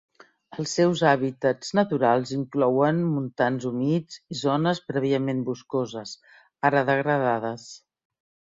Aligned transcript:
Els 0.61 0.71
seus 0.77 1.01
hàbitats 1.09 1.69
naturals 1.79 2.31
inclouen 2.37 3.03
montans 3.11 3.69
humits 3.71 4.19
i 4.37 4.41
zones 4.41 4.83
prèviament 4.91 5.45
boscoses 5.51 6.19
ara 6.71 6.87
degradades. 6.93 7.71